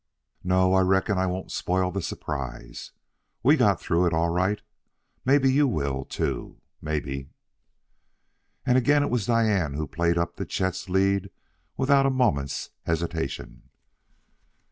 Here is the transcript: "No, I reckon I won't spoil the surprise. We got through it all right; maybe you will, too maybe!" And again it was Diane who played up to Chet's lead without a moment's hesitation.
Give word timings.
"No, 0.43 0.73
I 0.73 0.81
reckon 0.81 1.19
I 1.19 1.27
won't 1.27 1.51
spoil 1.51 1.91
the 1.91 2.01
surprise. 2.01 2.91
We 3.43 3.55
got 3.55 3.79
through 3.79 4.07
it 4.07 4.13
all 4.15 4.29
right; 4.29 4.59
maybe 5.25 5.53
you 5.53 5.67
will, 5.67 6.05
too 6.05 6.59
maybe!" 6.81 7.29
And 8.65 8.79
again 8.79 9.03
it 9.03 9.11
was 9.11 9.27
Diane 9.27 9.75
who 9.75 9.85
played 9.85 10.17
up 10.17 10.37
to 10.37 10.45
Chet's 10.45 10.89
lead 10.89 11.29
without 11.77 12.07
a 12.07 12.09
moment's 12.09 12.71
hesitation. 12.81 13.69